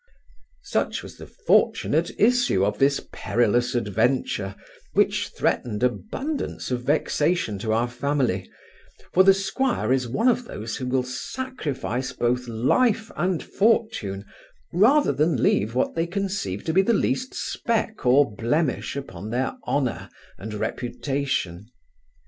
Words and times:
Such 0.63 1.03
was 1.03 1.17
the 1.17 1.27
fortunate 1.27 2.09
issue 2.17 2.65
of 2.65 2.79
this 2.79 3.01
perilous 3.13 3.75
adventure, 3.75 4.55
which 4.93 5.27
threatened 5.29 5.83
abundance 5.83 6.71
of 6.71 6.81
vexation 6.85 7.59
to 7.59 7.71
our 7.71 7.87
family; 7.87 8.49
for 9.13 9.23
the 9.23 9.35
'squire 9.35 9.93
is 9.93 10.07
one 10.07 10.27
of 10.27 10.45
those 10.45 10.77
who 10.77 10.87
will 10.87 11.03
sacrifice 11.03 12.13
both 12.13 12.47
life 12.47 13.11
and 13.15 13.43
fortune, 13.43 14.25
rather 14.73 15.11
than 15.11 15.43
leave 15.43 15.75
what 15.75 15.93
they 15.93 16.07
conceive 16.07 16.63
to 16.63 16.73
be 16.73 16.81
the 16.81 16.93
least 16.93 17.35
speck 17.35 18.03
or 18.03 18.35
blemish 18.35 18.95
upon 18.95 19.29
their 19.29 19.53
honour 19.67 20.09
and 20.35 20.55
reputation. 20.55 21.67